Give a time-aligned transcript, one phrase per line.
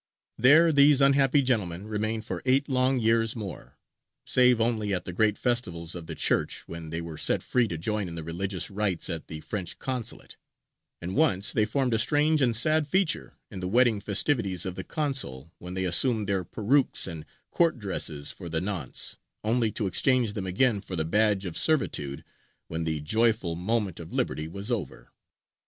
[0.39, 3.77] There these unhappy gentlemen remained for eight long years more,
[4.25, 7.77] save only at the great festivals of the Church, when they were set free to
[7.77, 10.37] join in the religious rites at the French consulate;
[11.03, 14.83] and once they formed a strange and sad feature in the wedding festivities of the
[14.83, 20.33] consul, when they assumed their perukes and court dresses for the nonce, only to exchange
[20.33, 22.23] them again for the badge of servitude
[22.67, 25.11] when the joyful moment of liberty was over.